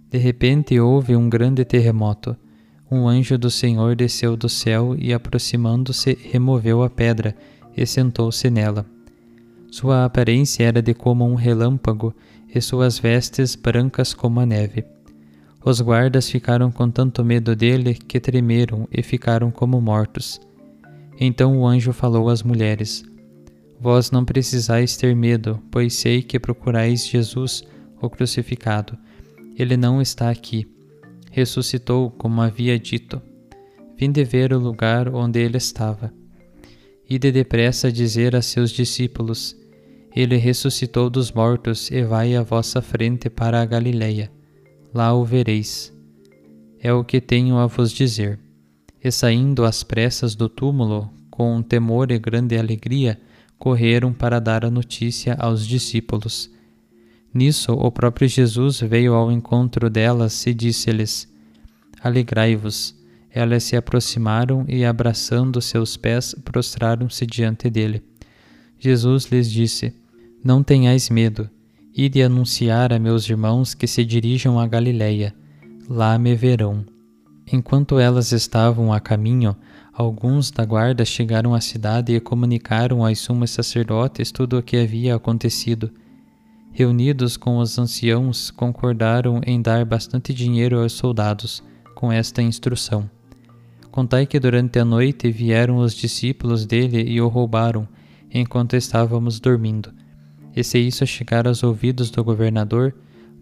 De 0.10 0.18
repente 0.18 0.80
houve 0.80 1.14
um 1.14 1.30
grande 1.30 1.66
terremoto 1.66 2.38
um 2.90 3.08
anjo 3.08 3.38
do 3.38 3.52
Senhor 3.52 3.96
desceu 3.96 4.38
do 4.38 4.48
céu 4.48 4.96
e, 4.98 5.14
aproximando-se, 5.14 6.18
removeu 6.32 6.82
a 6.84 6.90
pedra 6.90 7.36
e 7.76 7.86
sentou-se 7.86 8.50
nela. 8.50 8.86
Sua 9.70 10.06
aparência 10.06 10.64
era 10.64 10.82
de 10.82 10.94
como 10.94 11.26
um 11.26 11.36
relâmpago 11.36 12.14
e 12.54 12.62
suas 12.62 12.98
vestes 12.98 13.56
brancas 13.56 14.14
como 14.14 14.40
a 14.40 14.46
neve. 14.46 14.86
Os 15.64 15.82
guardas 15.82 16.30
ficaram 16.30 16.72
com 16.72 16.90
tanto 16.90 17.26
medo 17.26 17.54
dele 17.54 17.94
que 17.94 18.22
tremeram 18.22 18.88
e 18.90 19.04
ficaram 19.04 19.52
como 19.52 19.82
mortos. 19.82 20.40
Então 21.20 21.60
o 21.60 21.68
anjo 21.68 21.92
falou 21.92 22.30
às 22.30 22.42
mulheres: 22.42 23.04
Vós 23.78 24.12
não 24.12 24.24
precisais 24.24 24.96
ter 24.96 25.14
medo, 25.14 25.62
pois 25.70 25.96
sei 25.96 26.22
que 26.22 26.40
procurais 26.40 27.06
Jesus, 27.06 27.64
o 28.02 28.10
crucificado. 28.10 28.98
Ele 29.58 29.76
não 29.76 30.02
está 30.02 30.30
aqui 30.30 30.66
ressuscitou 31.38 32.10
como 32.10 32.42
havia 32.42 32.80
dito. 32.80 33.22
Vinde 33.96 34.24
ver 34.24 34.52
o 34.54 34.58
lugar 34.60 35.08
onde 35.14 35.40
ele 35.40 35.58
estava. 35.58 36.12
Ide 37.08 37.32
depressa 37.32 37.92
dizer 37.92 38.36
a 38.36 38.42
seus 38.42 38.72
discípulos: 38.72 39.56
Ele 40.16 40.36
ressuscitou 40.36 41.12
dos 41.12 41.32
mortos 41.32 41.92
e 41.92 42.02
vai 42.04 42.36
à 42.36 42.42
vossa 42.42 42.82
frente 42.82 43.30
para 43.30 43.62
a 43.62 43.66
Galileia. 43.66 44.32
Lá 44.92 45.14
o 45.14 45.24
vereis. 45.24 45.94
É 46.80 46.92
o 46.92 47.04
que 47.04 47.22
tenho 47.22 47.58
a 47.58 47.68
vos 47.68 47.92
dizer. 47.92 48.40
E 49.04 49.12
saindo 49.12 49.64
às 49.64 49.84
pressas 49.84 50.34
do 50.34 50.50
túmulo, 50.50 51.08
com 51.30 51.62
temor 51.62 52.12
e 52.12 52.18
grande 52.18 52.58
alegria, 52.58 53.20
correram 53.60 54.12
para 54.12 54.40
dar 54.40 54.66
a 54.66 54.72
notícia 54.72 55.36
aos 55.36 55.68
discípulos. 55.68 56.50
Nisso, 57.34 57.74
o 57.74 57.92
próprio 57.92 58.28
Jesus 58.28 58.80
veio 58.80 59.14
ao 59.14 59.32
encontro 59.32 59.90
delas 59.90 60.46
e 60.48 60.54
disse-lhes: 60.54 61.28
Alegrai-vos. 62.02 62.96
Elas 63.30 63.64
se 63.66 63.76
aproximaram 63.76 64.66
e, 64.68 64.84
abraçando 64.84 65.62
seus 65.62 65.96
pés, 65.96 66.34
prostraram-se 66.44 67.26
diante 67.26 67.70
dele. 67.70 68.02
Jesus 68.80 69.26
lhes 69.26 69.52
disse: 69.52 69.94
Não 70.44 70.64
tenhais 70.64 71.10
medo. 71.10 71.50
Ide 71.96 72.24
anunciar 72.24 72.94
a 72.94 73.00
meus 73.00 73.30
irmãos 73.30 73.74
que 73.74 73.88
se 73.88 74.06
dirijam 74.06 74.60
a 74.60 74.66
Galiléia. 74.68 75.36
Lá 75.90 76.18
me 76.18 76.36
verão. 76.36 76.86
Enquanto 77.52 78.00
elas 78.00 78.32
estavam 78.32 78.92
a 78.92 79.00
caminho, 79.00 79.56
alguns 79.94 80.52
da 80.52 80.66
guarda 80.66 81.06
chegaram 81.06 81.54
à 81.54 81.62
cidade 81.62 82.14
e 82.14 82.20
comunicaram 82.20 83.06
aos 83.06 83.20
sumos 83.20 83.52
sacerdotes 83.52 84.32
tudo 84.32 84.58
o 84.58 84.64
que 84.64 84.78
havia 84.78 85.16
acontecido 85.16 85.92
reunidos 86.78 87.38
com 87.38 87.58
os 87.58 87.80
anciãos, 87.80 88.52
concordaram 88.52 89.42
em 89.48 89.60
dar 89.60 89.84
bastante 89.84 90.32
dinheiro 90.32 90.80
aos 90.80 90.94
soldados, 90.94 91.64
com 91.96 92.12
esta 92.12 92.40
instrução: 92.40 93.10
Contai 93.90 94.28
que 94.28 94.40
durante 94.40 94.78
a 94.78 94.86
noite 94.86 95.32
vieram 95.32 95.78
os 95.78 95.96
discípulos 95.96 96.68
dele 96.68 97.02
e 97.02 97.20
o 97.20 97.28
roubaram, 97.28 97.88
enquanto 98.32 98.76
estávamos 98.76 99.40
dormindo. 99.40 99.92
E 100.56 100.64
se 100.64 100.78
isso 100.78 101.04
chegar 101.08 101.48
aos 101.48 101.64
ouvidos 101.64 102.12
do 102.12 102.24
governador, 102.24 102.94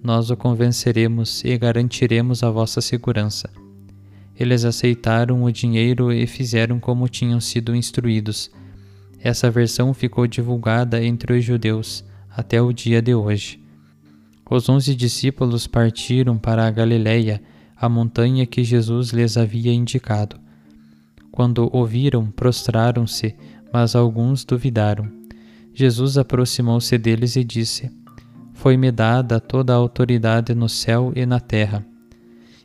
nós 0.02 0.30
o 0.30 0.38
convenceremos 0.38 1.44
e 1.44 1.58
garantiremos 1.58 2.42
a 2.42 2.50
vossa 2.50 2.80
segurança. 2.80 3.50
Eles 4.40 4.64
aceitaram 4.64 5.44
o 5.44 5.52
dinheiro 5.52 6.10
e 6.10 6.26
fizeram 6.26 6.80
como 6.80 7.10
tinham 7.10 7.42
sido 7.42 7.76
instruídos. 7.76 8.50
Essa 9.20 9.52
versão 9.52 9.94
ficou 9.94 10.26
divulgada 10.26 11.04
entre 11.04 11.34
os 11.34 11.44
judeus 11.44 12.02
até 12.36 12.62
o 12.62 12.74
dia 12.74 13.02
de 13.02 13.16
hoje. 13.16 13.60
Os 14.50 14.68
onze 14.70 14.94
discípulos 14.94 15.66
partiram 15.66 16.38
para 16.38 16.68
a 16.68 16.72
Galiléia, 16.72 17.42
a 17.76 17.90
montanha 17.90 18.46
que 18.46 18.64
Jesus 18.64 19.10
lhes 19.10 19.38
havia 19.38 19.74
indicado. 19.74 20.38
Quando 21.32 21.70
ouviram, 21.74 22.28
prostraram-se, 22.28 23.36
mas 23.74 23.96
alguns 23.96 24.46
duvidaram. 24.46 25.12
Jesus 25.74 26.18
aproximou-se 26.18 26.98
deles 26.98 27.36
e 27.36 27.44
disse: 27.44 27.92
Foi-me 28.54 28.92
dada 28.92 29.40
toda 29.40 29.74
a 29.74 29.78
autoridade 29.78 30.54
no 30.54 30.70
céu 30.70 31.12
e 31.16 31.26
na 31.26 31.40
terra. 31.40 31.86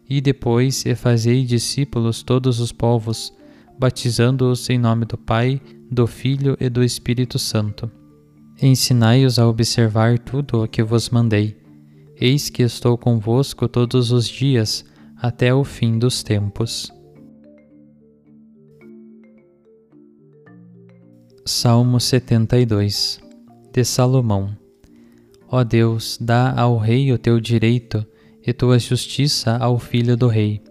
E 0.09 0.21
depois 0.21 0.85
e 0.85 0.95
fazei 0.95 1.45
discípulos 1.45 2.23
todos 2.23 2.61
os 2.61 2.73
povos, 2.73 3.33
batizando-os 3.79 4.69
em 4.69 4.79
nome 4.79 5.05
do 5.05 5.17
Pai, 5.17 5.61
do 5.91 6.07
Filho 6.07 6.57
e 6.61 6.69
do 6.69 6.85
Espírito 6.85 7.39
Santo 7.39 7.91
Ensinai-os 8.63 9.39
a 9.39 9.49
observar 9.49 10.19
tudo 10.19 10.63
o 10.63 10.69
que 10.69 10.83
vos 10.83 11.09
mandei. 11.09 11.57
Eis 12.15 12.51
que 12.51 12.63
estou 12.63 12.99
convosco 12.99 13.67
todos 13.67 14.13
os 14.13 14.29
dias, 14.29 14.85
até 15.17 15.55
o 15.55 15.65
fim 15.65 15.99
dos 15.99 16.23
tempos. 16.23 16.93
Salmo 21.47 21.99
72 21.99 23.19
de 23.73 23.83
Salomão 23.83 24.55
Ó 25.49 25.65
Deus, 25.65 26.19
dá 26.21 26.53
ao 26.53 26.77
rei 26.77 27.11
o 27.13 27.19
teu 27.19 27.41
direito 27.41 28.07
e 28.47 28.53
tua 28.53 28.79
justiça 28.79 29.57
ao 29.57 29.79
filho 29.79 30.19
do 30.19 30.29
rei, 30.29 30.63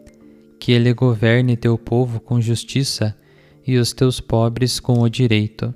que 0.59 0.73
ele 0.73 0.93
governe 0.93 1.57
teu 1.57 1.75
povo 1.75 2.19
com 2.19 2.39
justiça 2.39 3.17
e 3.65 3.77
os 3.77 3.93
teus 3.93 4.21
pobres 4.21 4.79
com 4.79 5.01
o 5.01 5.09
direito 5.09 5.73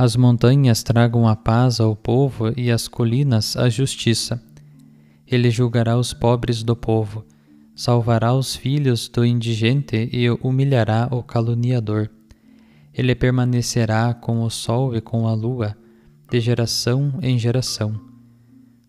as 0.00 0.16
montanhas 0.16 0.82
tragam 0.82 1.28
a 1.28 1.36
paz 1.36 1.78
ao 1.78 1.94
povo 1.94 2.54
e 2.56 2.70
as 2.70 2.88
colinas 2.88 3.54
a 3.54 3.68
justiça. 3.68 4.42
Ele 5.26 5.50
julgará 5.50 5.98
os 5.98 6.14
pobres 6.14 6.62
do 6.62 6.74
povo, 6.74 7.22
salvará 7.76 8.32
os 8.32 8.56
filhos 8.56 9.10
do 9.10 9.26
indigente 9.26 10.08
e 10.10 10.30
humilhará 10.42 11.06
o 11.10 11.22
caluniador. 11.22 12.08
Ele 12.94 13.14
permanecerá 13.14 14.14
com 14.14 14.42
o 14.42 14.48
sol 14.48 14.96
e 14.96 15.02
com 15.02 15.28
a 15.28 15.34
lua, 15.34 15.76
de 16.30 16.40
geração 16.40 17.18
em 17.20 17.38
geração. 17.38 18.00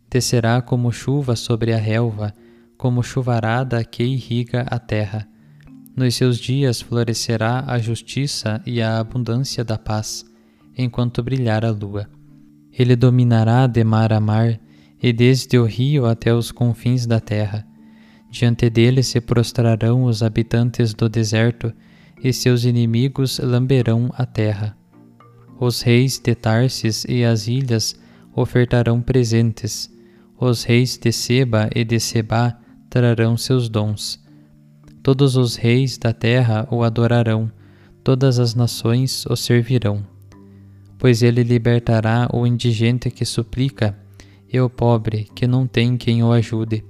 Descerá 0.09 0.61
como 0.61 0.93
chuva 0.93 1.35
sobre 1.35 1.73
a 1.73 1.77
relva, 1.77 2.33
como 2.77 3.03
chuvarada 3.03 3.83
que 3.83 4.01
irriga 4.01 4.61
a 4.61 4.79
terra. 4.79 5.27
Nos 5.93 6.15
seus 6.15 6.37
dias 6.37 6.79
florescerá 6.79 7.65
a 7.67 7.77
justiça 7.79 8.61
e 8.65 8.81
a 8.81 8.97
abundância 8.97 9.61
da 9.61 9.77
paz, 9.77 10.30
enquanto 10.77 11.23
brilhar 11.23 11.65
a 11.65 11.71
lua. 11.71 12.09
Ele 12.71 12.95
dominará 12.95 13.67
de 13.67 13.83
mar 13.83 14.13
a 14.13 14.19
mar, 14.19 14.59
e 15.01 15.11
desde 15.11 15.57
o 15.57 15.65
rio 15.65 16.05
até 16.05 16.33
os 16.33 16.51
confins 16.51 17.05
da 17.05 17.19
terra. 17.19 17.65
Diante 18.29 18.69
dele 18.69 19.01
se 19.03 19.19
prostrarão 19.19 20.03
os 20.03 20.21
habitantes 20.21 20.93
do 20.93 21.09
deserto, 21.09 21.73
e 22.23 22.31
seus 22.31 22.63
inimigos 22.65 23.39
lamberão 23.39 24.11
a 24.13 24.25
terra. 24.25 24.77
Os 25.59 25.81
reis 25.81 26.19
de 26.19 26.35
Tarsis 26.35 27.03
e 27.09 27.23
as 27.23 27.47
ilhas 27.47 27.95
ofertarão 28.35 29.01
presentes, 29.01 29.91
os 30.39 30.63
reis 30.63 30.97
de 30.97 31.11
Seba 31.11 31.69
e 31.75 31.83
de 31.83 31.99
Sebá 31.99 32.57
trarão 32.89 33.37
seus 33.37 33.69
dons. 33.69 34.19
Todos 35.03 35.35
os 35.35 35.55
reis 35.55 35.97
da 35.97 36.13
terra 36.13 36.67
o 36.71 36.83
adorarão, 36.83 37.51
todas 38.03 38.39
as 38.39 38.55
nações 38.55 39.25
o 39.27 39.35
servirão. 39.35 40.10
Pois 41.01 41.23
ele 41.23 41.41
libertará 41.41 42.29
o 42.31 42.45
indigente 42.45 43.09
que 43.09 43.25
suplica, 43.25 43.97
e 44.53 44.61
o 44.61 44.69
pobre 44.69 45.27
que 45.33 45.47
não 45.47 45.65
tem 45.65 45.97
quem 45.97 46.21
o 46.23 46.31
ajude. 46.31 46.85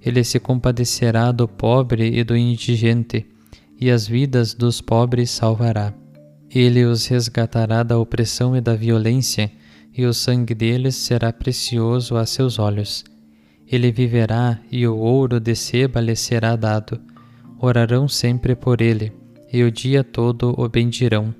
Ele 0.00 0.22
se 0.22 0.38
compadecerá 0.38 1.32
do 1.32 1.48
pobre 1.48 2.16
e 2.16 2.22
do 2.22 2.36
indigente, 2.36 3.26
e 3.80 3.90
as 3.90 4.06
vidas 4.06 4.54
dos 4.54 4.80
pobres 4.80 5.30
salvará. 5.30 5.92
Ele 6.48 6.84
os 6.84 7.08
resgatará 7.08 7.82
da 7.82 7.98
opressão 7.98 8.56
e 8.56 8.60
da 8.60 8.76
violência, 8.76 9.50
e 9.92 10.06
o 10.06 10.14
sangue 10.14 10.54
deles 10.54 10.94
será 10.94 11.32
precioso 11.32 12.16
a 12.16 12.24
seus 12.24 12.60
olhos. 12.60 13.04
Ele 13.66 13.90
viverá, 13.90 14.60
e 14.70 14.86
o 14.86 14.96
ouro 14.96 15.40
de 15.40 15.56
seba 15.56 16.00
lhe 16.00 16.14
será 16.14 16.54
dado. 16.54 17.00
Orarão 17.58 18.06
sempre 18.06 18.54
por 18.54 18.80
ele, 18.80 19.12
e 19.52 19.64
o 19.64 19.72
dia 19.72 20.04
todo 20.04 20.54
o 20.56 20.68
bendirão. 20.68 21.34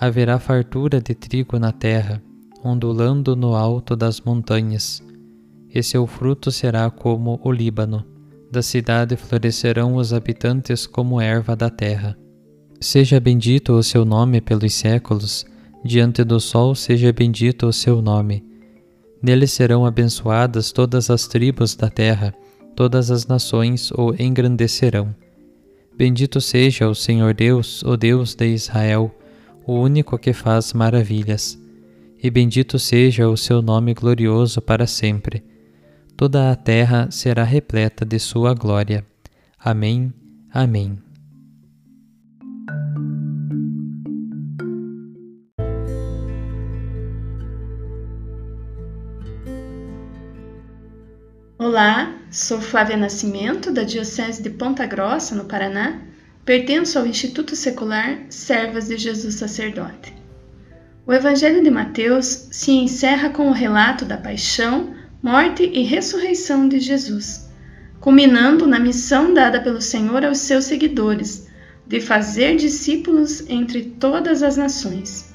Haverá 0.00 0.38
fartura 0.38 1.00
de 1.00 1.12
trigo 1.12 1.58
na 1.58 1.72
terra, 1.72 2.22
ondulando 2.62 3.34
no 3.34 3.56
alto 3.56 3.96
das 3.96 4.20
montanhas, 4.20 5.02
e 5.74 5.82
seu 5.82 6.06
fruto 6.06 6.52
será 6.52 6.88
como 6.88 7.40
o 7.42 7.50
Líbano. 7.50 8.04
Da 8.50 8.62
cidade 8.62 9.16
florescerão 9.16 9.96
os 9.96 10.12
habitantes 10.12 10.86
como 10.86 11.20
erva 11.20 11.56
da 11.56 11.68
terra. 11.68 12.16
Seja 12.80 13.18
bendito 13.18 13.72
o 13.72 13.82
seu 13.82 14.04
nome 14.04 14.40
pelos 14.40 14.72
séculos, 14.72 15.44
diante 15.84 16.22
do 16.22 16.38
sol 16.38 16.76
seja 16.76 17.12
bendito 17.12 17.66
o 17.66 17.72
seu 17.72 18.00
nome. 18.00 18.44
Nele 19.20 19.48
serão 19.48 19.84
abençoadas 19.84 20.70
todas 20.70 21.10
as 21.10 21.26
tribos 21.26 21.74
da 21.74 21.90
terra, 21.90 22.32
todas 22.76 23.10
as 23.10 23.26
nações 23.26 23.90
o 23.90 24.14
engrandecerão. 24.16 25.12
Bendito 25.96 26.40
seja 26.40 26.88
o 26.88 26.94
Senhor 26.94 27.34
Deus, 27.34 27.82
o 27.82 27.96
Deus 27.96 28.36
de 28.36 28.46
Israel, 28.46 29.12
o 29.68 29.74
único 29.74 30.18
que 30.18 30.32
faz 30.32 30.72
maravilhas 30.72 31.58
e 32.22 32.30
bendito 32.30 32.78
seja 32.78 33.28
o 33.28 33.36
seu 33.36 33.60
nome 33.60 33.92
glorioso 33.92 34.62
para 34.62 34.86
sempre. 34.86 35.44
Toda 36.16 36.50
a 36.50 36.56
terra 36.56 37.10
será 37.10 37.44
repleta 37.44 38.02
de 38.02 38.18
sua 38.18 38.54
glória. 38.54 39.04
Amém. 39.58 40.10
Amém. 40.50 40.98
Olá, 51.58 52.18
sou 52.30 52.58
Flávia 52.58 52.96
Nascimento, 52.96 53.70
da 53.70 53.82
Diocese 53.82 54.42
de 54.42 54.48
Ponta 54.48 54.86
Grossa, 54.86 55.34
no 55.34 55.44
Paraná. 55.44 56.08
Pertenço 56.48 56.98
ao 56.98 57.06
Instituto 57.06 57.54
Secular 57.54 58.20
Servas 58.30 58.88
de 58.88 58.96
Jesus 58.96 59.34
Sacerdote. 59.34 60.14
O 61.06 61.12
Evangelho 61.12 61.62
de 61.62 61.70
Mateus 61.70 62.48
se 62.50 62.70
encerra 62.70 63.28
com 63.28 63.50
o 63.50 63.52
relato 63.52 64.06
da 64.06 64.16
paixão, 64.16 64.94
morte 65.22 65.62
e 65.62 65.82
ressurreição 65.82 66.66
de 66.66 66.80
Jesus, 66.80 67.50
culminando 68.00 68.66
na 68.66 68.78
missão 68.78 69.34
dada 69.34 69.60
pelo 69.60 69.82
Senhor 69.82 70.24
aos 70.24 70.38
seus 70.38 70.64
seguidores 70.64 71.46
de 71.86 72.00
fazer 72.00 72.56
discípulos 72.56 73.44
entre 73.46 73.82
todas 73.82 74.42
as 74.42 74.56
nações. 74.56 75.34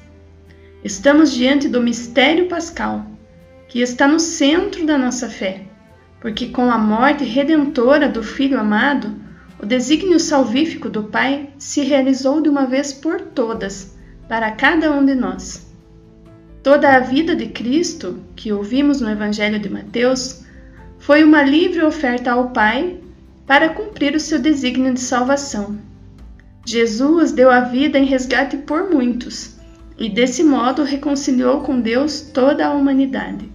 Estamos 0.82 1.30
diante 1.32 1.68
do 1.68 1.80
mistério 1.80 2.48
pascal, 2.48 3.06
que 3.68 3.80
está 3.80 4.08
no 4.08 4.18
centro 4.18 4.84
da 4.84 4.98
nossa 4.98 5.28
fé, 5.28 5.62
porque 6.20 6.48
com 6.48 6.72
a 6.72 6.76
morte 6.76 7.22
redentora 7.22 8.08
do 8.08 8.20
Filho 8.20 8.58
amado, 8.58 9.22
o 9.64 9.66
desígnio 9.66 10.20
salvífico 10.20 10.90
do 10.90 11.04
Pai 11.04 11.48
se 11.56 11.80
realizou 11.80 12.38
de 12.42 12.50
uma 12.50 12.66
vez 12.66 12.92
por 12.92 13.18
todas 13.18 13.96
para 14.28 14.50
cada 14.50 14.92
um 14.92 15.02
de 15.02 15.14
nós. 15.14 15.66
Toda 16.62 16.94
a 16.94 17.00
vida 17.00 17.34
de 17.34 17.46
Cristo, 17.46 18.20
que 18.36 18.52
ouvimos 18.52 19.00
no 19.00 19.10
Evangelho 19.10 19.58
de 19.58 19.70
Mateus, 19.70 20.44
foi 20.98 21.24
uma 21.24 21.42
livre 21.42 21.82
oferta 21.82 22.32
ao 22.32 22.50
Pai 22.50 23.00
para 23.46 23.70
cumprir 23.70 24.14
o 24.14 24.20
seu 24.20 24.38
desígnio 24.38 24.92
de 24.92 25.00
salvação. 25.00 25.78
Jesus 26.66 27.32
deu 27.32 27.50
a 27.50 27.60
vida 27.60 27.98
em 27.98 28.04
resgate 28.04 28.58
por 28.58 28.90
muitos 28.90 29.54
e, 29.96 30.10
desse 30.10 30.44
modo, 30.44 30.82
reconciliou 30.82 31.62
com 31.62 31.80
Deus 31.80 32.20
toda 32.20 32.66
a 32.66 32.74
humanidade. 32.74 33.48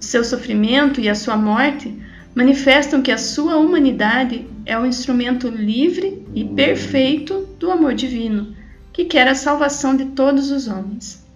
Seu 0.00 0.24
sofrimento 0.24 1.02
e 1.02 1.08
a 1.10 1.14
sua 1.14 1.36
morte 1.36 1.94
manifestam 2.34 3.02
que 3.02 3.12
a 3.12 3.18
sua 3.18 3.58
humanidade 3.58 4.46
é 4.68 4.78
o 4.78 4.84
instrumento 4.84 5.48
livre 5.48 6.22
e 6.34 6.44
perfeito 6.44 7.48
do 7.58 7.70
amor 7.70 7.94
divino, 7.94 8.54
que 8.92 9.06
quer 9.06 9.26
a 9.26 9.34
salvação 9.34 9.96
de 9.96 10.04
todos 10.04 10.50
os 10.50 10.68
homens. 10.68 11.26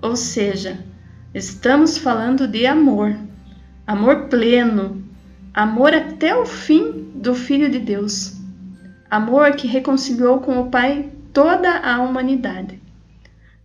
Ou 0.00 0.16
seja, 0.16 0.82
estamos 1.34 1.98
falando 1.98 2.48
de 2.48 2.64
amor, 2.64 3.14
amor 3.86 4.28
pleno, 4.28 5.04
amor 5.52 5.92
até 5.92 6.34
o 6.34 6.46
fim 6.46 7.10
do 7.14 7.34
Filho 7.34 7.70
de 7.70 7.78
Deus, 7.78 8.38
amor 9.10 9.52
que 9.52 9.68
reconciliou 9.68 10.40
com 10.40 10.58
o 10.58 10.70
Pai 10.70 11.10
toda 11.30 11.76
a 11.76 12.00
humanidade. 12.00 12.80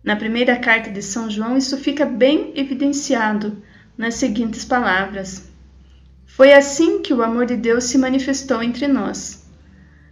Na 0.04 0.16
primeira 0.16 0.56
carta 0.56 0.90
de 0.90 1.00
São 1.00 1.30
João, 1.30 1.56
isso 1.56 1.78
fica 1.78 2.04
bem 2.04 2.52
evidenciado 2.54 3.56
nas 3.96 4.16
seguintes 4.16 4.66
palavras: 4.66 5.47
Foi 6.28 6.52
assim 6.52 7.02
que 7.02 7.12
o 7.12 7.22
amor 7.22 7.46
de 7.46 7.56
Deus 7.56 7.84
se 7.84 7.98
manifestou 7.98 8.62
entre 8.62 8.86
nós. 8.86 9.44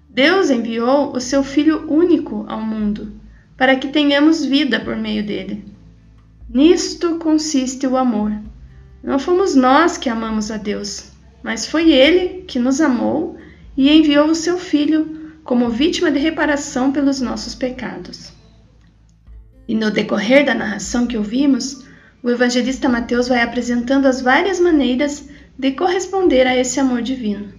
Deus 0.08 0.50
enviou 0.50 1.14
o 1.14 1.20
seu 1.20 1.44
Filho 1.44 1.88
único 1.88 2.44
ao 2.48 2.60
mundo, 2.60 3.12
para 3.56 3.76
que 3.76 3.88
tenhamos 3.88 4.44
vida 4.44 4.80
por 4.80 4.96
meio 4.96 5.24
dele. 5.24 5.64
Nisto 6.48 7.16
consiste 7.16 7.86
o 7.86 7.96
amor. 7.96 8.32
Não 9.04 9.18
fomos 9.18 9.54
nós 9.54 9.96
que 9.96 10.08
amamos 10.08 10.50
a 10.50 10.56
Deus, 10.56 11.12
mas 11.42 11.66
foi 11.66 11.92
Ele 11.92 12.42
que 12.44 12.58
nos 12.58 12.80
amou 12.80 13.36
e 13.76 13.90
enviou 13.90 14.28
o 14.28 14.34
seu 14.34 14.58
Filho 14.58 15.30
como 15.44 15.70
vítima 15.70 16.10
de 16.10 16.18
reparação 16.18 16.90
pelos 16.90 17.20
nossos 17.20 17.54
pecados. 17.54 18.32
E 19.68 19.74
no 19.74 19.90
decorrer 19.90 20.44
da 20.44 20.54
narração 20.54 21.06
que 21.06 21.16
ouvimos, 21.16 21.84
o 22.22 22.30
evangelista 22.30 22.88
Mateus 22.88 23.28
vai 23.28 23.42
apresentando 23.42 24.06
as 24.06 24.20
várias 24.20 24.58
maneiras 24.58 25.28
de 25.58 25.72
corresponder 25.72 26.46
a 26.46 26.56
esse 26.56 26.78
amor 26.78 27.02
divino. 27.02 27.52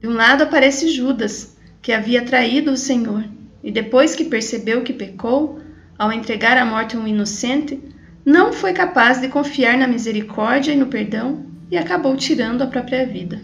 De 0.00 0.08
um 0.08 0.12
lado 0.12 0.42
aparece 0.42 0.88
Judas, 0.88 1.56
que 1.80 1.92
havia 1.92 2.24
traído 2.24 2.72
o 2.72 2.76
Senhor, 2.76 3.24
e 3.62 3.70
depois 3.70 4.14
que 4.14 4.24
percebeu 4.24 4.82
que 4.82 4.92
pecou, 4.92 5.60
ao 5.98 6.12
entregar 6.12 6.56
à 6.58 6.64
morte 6.64 6.96
um 6.96 7.06
inocente, 7.06 7.80
não 8.24 8.52
foi 8.52 8.72
capaz 8.72 9.20
de 9.20 9.28
confiar 9.28 9.78
na 9.78 9.86
misericórdia 9.86 10.72
e 10.72 10.76
no 10.76 10.86
perdão 10.86 11.46
e 11.70 11.76
acabou 11.76 12.16
tirando 12.16 12.62
a 12.62 12.66
própria 12.66 13.06
vida. 13.06 13.40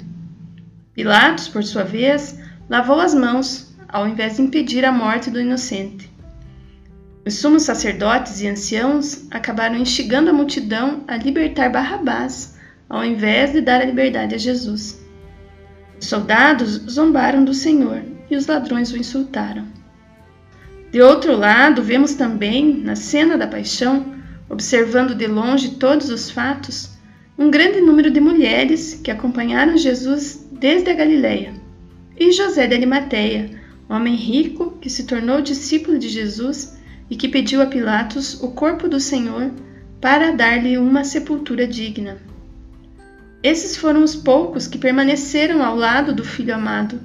Pilatos, 0.94 1.48
por 1.48 1.64
sua 1.64 1.84
vez, 1.84 2.38
lavou 2.68 3.00
as 3.00 3.14
mãos, 3.14 3.74
ao 3.88 4.06
invés 4.06 4.36
de 4.36 4.42
impedir 4.42 4.84
a 4.84 4.92
morte 4.92 5.30
do 5.30 5.40
inocente. 5.40 6.10
Os 7.24 7.34
sumos 7.34 7.62
sacerdotes 7.62 8.40
e 8.40 8.48
anciãos 8.48 9.26
acabaram 9.30 9.76
instigando 9.76 10.30
a 10.30 10.32
multidão 10.32 11.04
a 11.06 11.16
libertar 11.16 11.70
Barrabás, 11.70 12.58
ao 12.92 13.02
invés 13.02 13.54
de 13.54 13.62
dar 13.62 13.80
a 13.80 13.86
liberdade 13.86 14.34
a 14.34 14.38
Jesus. 14.38 15.02
Os 15.98 16.06
soldados 16.06 16.72
zombaram 16.90 17.42
do 17.42 17.54
Senhor 17.54 18.02
e 18.30 18.36
os 18.36 18.46
ladrões 18.46 18.92
o 18.92 18.98
insultaram. 18.98 19.66
De 20.90 21.00
outro 21.00 21.34
lado, 21.34 21.82
vemos 21.82 22.12
também, 22.12 22.82
na 22.82 22.94
cena 22.94 23.38
da 23.38 23.46
paixão, 23.46 24.14
observando 24.46 25.14
de 25.14 25.26
longe 25.26 25.76
todos 25.76 26.10
os 26.10 26.30
fatos, 26.30 26.90
um 27.38 27.50
grande 27.50 27.80
número 27.80 28.10
de 28.10 28.20
mulheres 28.20 29.00
que 29.02 29.10
acompanharam 29.10 29.78
Jesus 29.78 30.46
desde 30.52 30.90
a 30.90 30.94
Galileia, 30.94 31.54
e 32.14 32.30
José 32.30 32.66
de 32.66 32.74
Arimateia, 32.74 33.58
homem 33.88 34.14
rico 34.14 34.72
que 34.82 34.90
se 34.90 35.04
tornou 35.04 35.40
discípulo 35.40 35.98
de 35.98 36.10
Jesus 36.10 36.76
e 37.08 37.16
que 37.16 37.26
pediu 37.26 37.62
a 37.62 37.66
Pilatos 37.66 38.42
o 38.42 38.50
corpo 38.50 38.86
do 38.86 39.00
Senhor 39.00 39.50
para 39.98 40.32
dar-lhe 40.32 40.76
uma 40.76 41.04
sepultura 41.04 41.66
digna. 41.66 42.31
Esses 43.42 43.76
foram 43.76 44.04
os 44.04 44.14
poucos 44.14 44.68
que 44.68 44.78
permaneceram 44.78 45.64
ao 45.64 45.74
lado 45.74 46.14
do 46.14 46.24
Filho 46.24 46.54
amado, 46.54 47.00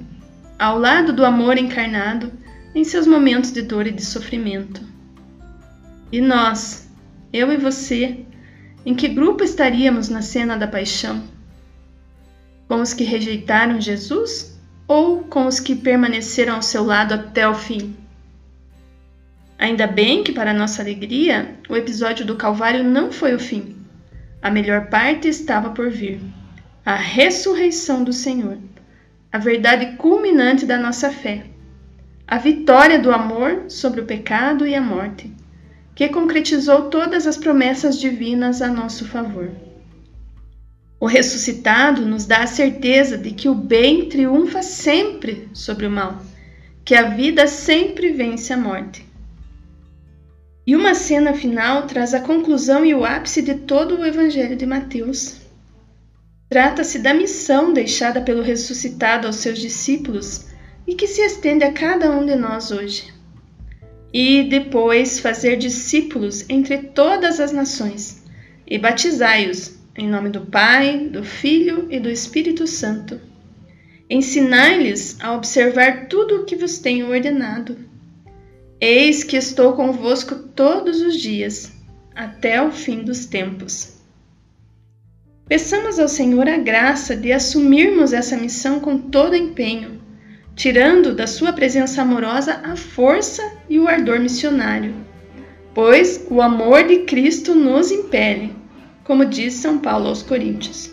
ao 0.56 0.78
lado 0.78 1.12
do 1.12 1.24
amor 1.24 1.58
encarnado 1.58 2.32
em 2.74 2.84
seus 2.84 3.06
momentos 3.06 3.50
de 3.50 3.62
dor 3.62 3.88
e 3.88 3.90
de 3.90 4.04
sofrimento. 4.04 4.80
E 6.12 6.20
nós, 6.20 6.88
eu 7.32 7.52
e 7.52 7.56
você, 7.56 8.24
em 8.86 8.94
que 8.94 9.08
grupo 9.08 9.42
estaríamos 9.42 10.08
na 10.08 10.22
cena 10.22 10.56
da 10.56 10.68
paixão? 10.68 11.24
Com 12.68 12.80
os 12.82 12.94
que 12.94 13.02
rejeitaram 13.02 13.80
Jesus 13.80 14.56
ou 14.86 15.24
com 15.24 15.46
os 15.46 15.58
que 15.58 15.74
permaneceram 15.74 16.54
ao 16.54 16.62
seu 16.62 16.84
lado 16.84 17.14
até 17.14 17.48
o 17.48 17.54
fim? 17.54 17.96
Ainda 19.58 19.88
bem 19.88 20.22
que, 20.22 20.30
para 20.30 20.54
nossa 20.54 20.82
alegria, 20.82 21.56
o 21.68 21.74
episódio 21.74 22.24
do 22.24 22.36
Calvário 22.36 22.84
não 22.84 23.10
foi 23.10 23.34
o 23.34 23.40
fim. 23.40 23.77
A 24.40 24.50
melhor 24.50 24.86
parte 24.86 25.28
estava 25.28 25.70
por 25.70 25.90
vir 25.90 26.20
a 26.84 26.94
ressurreição 26.94 28.04
do 28.04 28.12
Senhor, 28.12 28.56
a 29.32 29.38
verdade 29.38 29.96
culminante 29.96 30.64
da 30.64 30.78
nossa 30.78 31.10
fé, 31.10 31.44
a 32.26 32.38
vitória 32.38 32.98
do 32.98 33.10
amor 33.10 33.64
sobre 33.68 34.00
o 34.00 34.06
pecado 34.06 34.66
e 34.66 34.74
a 34.74 34.80
morte 34.80 35.30
que 35.94 36.08
concretizou 36.08 36.82
todas 36.82 37.26
as 37.26 37.36
promessas 37.36 37.98
divinas 37.98 38.62
a 38.62 38.68
nosso 38.68 39.04
favor. 39.04 39.50
O 41.00 41.06
ressuscitado 41.06 42.06
nos 42.06 42.24
dá 42.24 42.44
a 42.44 42.46
certeza 42.46 43.18
de 43.18 43.32
que 43.32 43.48
o 43.48 43.54
bem 43.56 44.08
triunfa 44.08 44.62
sempre 44.62 45.48
sobre 45.52 45.86
o 45.86 45.90
mal, 45.90 46.22
que 46.84 46.94
a 46.94 47.08
vida 47.08 47.48
sempre 47.48 48.12
vence 48.12 48.52
a 48.52 48.56
morte. 48.56 49.07
E 50.68 50.76
uma 50.76 50.92
cena 50.92 51.32
final 51.32 51.86
traz 51.86 52.12
a 52.12 52.20
conclusão 52.20 52.84
e 52.84 52.94
o 52.94 53.02
ápice 53.02 53.40
de 53.40 53.54
todo 53.54 53.96
o 53.96 54.04
Evangelho 54.04 54.54
de 54.54 54.66
Mateus. 54.66 55.36
Trata-se 56.50 56.98
da 56.98 57.14
missão 57.14 57.72
deixada 57.72 58.20
pelo 58.20 58.42
ressuscitado 58.42 59.26
aos 59.26 59.36
seus 59.36 59.58
discípulos 59.58 60.44
e 60.86 60.94
que 60.94 61.06
se 61.06 61.22
estende 61.22 61.64
a 61.64 61.72
cada 61.72 62.10
um 62.10 62.26
de 62.26 62.36
nós 62.36 62.70
hoje 62.70 63.14
e 64.12 64.42
depois 64.42 65.18
fazer 65.18 65.56
discípulos 65.56 66.44
entre 66.50 66.76
todas 66.76 67.40
as 67.40 67.50
nações, 67.50 68.22
e 68.66 68.76
batizai-os 68.76 69.74
em 69.96 70.06
nome 70.06 70.28
do 70.28 70.42
Pai, 70.42 71.08
do 71.10 71.24
Filho 71.24 71.88
e 71.90 71.98
do 71.98 72.10
Espírito 72.10 72.66
Santo. 72.66 73.18
Ensinai-lhes 74.10 75.16
a 75.18 75.32
observar 75.32 76.08
tudo 76.08 76.42
o 76.42 76.44
que 76.44 76.56
vos 76.56 76.78
tenho 76.78 77.08
ordenado. 77.08 77.87
Eis 78.80 79.24
que 79.24 79.36
estou 79.36 79.74
convosco 79.74 80.34
todos 80.34 81.00
os 81.00 81.16
dias, 81.16 81.72
até 82.14 82.62
o 82.62 82.70
fim 82.70 83.02
dos 83.02 83.26
tempos. 83.26 83.98
Peçamos 85.48 85.98
ao 85.98 86.08
Senhor 86.08 86.48
a 86.48 86.58
graça 86.58 87.16
de 87.16 87.32
assumirmos 87.32 88.12
essa 88.12 88.36
missão 88.36 88.80
com 88.80 88.98
todo 88.98 89.34
empenho 89.34 89.98
tirando 90.58 91.14
da 91.14 91.28
sua 91.28 91.52
presença 91.52 92.02
amorosa 92.02 92.60
a 92.64 92.74
força 92.74 93.48
e 93.70 93.78
o 93.78 93.86
ardor 93.86 94.18
missionário. 94.18 94.92
Pois 95.72 96.26
o 96.28 96.42
amor 96.42 96.82
de 96.82 97.04
Cristo 97.04 97.54
nos 97.54 97.92
impele, 97.92 98.52
como 99.04 99.24
diz 99.24 99.54
São 99.54 99.78
Paulo 99.78 100.08
aos 100.08 100.20
Coríntios. 100.20 100.90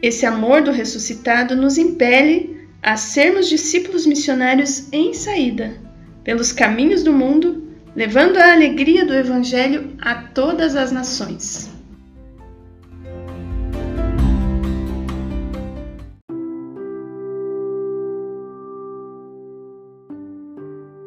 Esse 0.00 0.24
amor 0.24 0.62
do 0.62 0.70
ressuscitado 0.70 1.56
nos 1.56 1.76
impele 1.76 2.68
a 2.80 2.96
sermos 2.96 3.48
discípulos 3.48 4.06
missionários 4.06 4.86
em 4.92 5.12
saída, 5.12 5.74
pelos 6.24 6.52
caminhos 6.52 7.02
do 7.02 7.12
mundo, 7.12 7.62
levando 7.94 8.38
a 8.38 8.52
alegria 8.52 9.04
do 9.04 9.14
Evangelho 9.14 9.92
a 10.00 10.14
todas 10.14 10.76
as 10.76 10.92
nações. 10.92 11.72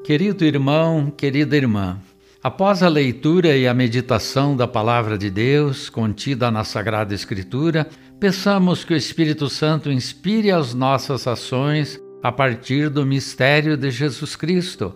Querido 0.06 0.45
irmão, 0.45 1.10
querida 1.10 1.58
irmã, 1.58 1.99
após 2.43 2.84
a 2.84 2.88
leitura 2.88 3.58
e 3.58 3.67
a 3.67 3.73
meditação 3.73 4.56
da 4.56 4.67
Palavra 4.67 5.17
de 5.17 5.32
Deus 5.32 5.89
contida 5.89 6.51
na 6.51 6.63
Sagrada 6.63 7.15
Escritura, 7.15 7.89
peçamos 8.19 8.84
que 8.84 8.93
o 8.93 8.95
Espírito 8.95 9.49
Santo 9.49 9.91
inspire 9.91 10.51
as 10.51 10.75
nossas 10.75 11.25
ações 11.25 11.99
a 12.21 12.32
partir 12.32 12.88
do 12.88 13.04
mistério 13.04 13.75
de 13.75 13.89
Jesus 13.89 14.36
Cristo, 14.36 14.95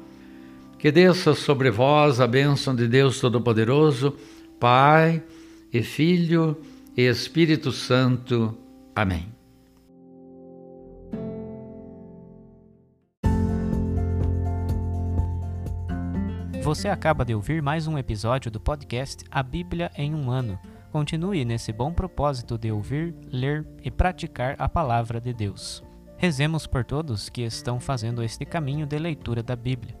Que 0.81 0.91
desça 0.91 1.35
sobre 1.35 1.69
vós 1.69 2.19
a 2.19 2.25
bênção 2.25 2.75
de 2.75 2.87
Deus 2.87 3.19
Todo-Poderoso, 3.19 4.17
Pai 4.59 5.21
e 5.71 5.83
Filho 5.83 6.59
e 6.97 7.03
Espírito 7.03 7.71
Santo. 7.71 8.57
Amém. 8.95 9.31
Você 16.63 16.87
acaba 16.87 17.23
de 17.23 17.35
ouvir 17.35 17.61
mais 17.61 17.85
um 17.85 17.95
episódio 17.95 18.49
do 18.49 18.59
podcast 18.59 19.23
A 19.29 19.43
Bíblia 19.43 19.91
em 19.95 20.15
um 20.15 20.31
Ano. 20.31 20.57
Continue 20.91 21.45
nesse 21.45 21.71
bom 21.71 21.93
propósito 21.93 22.57
de 22.57 22.71
ouvir, 22.71 23.13
ler 23.31 23.67
e 23.83 23.91
praticar 23.91 24.55
a 24.57 24.67
palavra 24.67 25.21
de 25.21 25.31
Deus. 25.31 25.83
Rezemos 26.17 26.65
por 26.65 26.83
todos 26.83 27.29
que 27.29 27.43
estão 27.43 27.79
fazendo 27.79 28.23
este 28.23 28.45
caminho 28.45 28.87
de 28.87 28.97
leitura 28.97 29.43
da 29.43 29.55
Bíblia. 29.55 30.00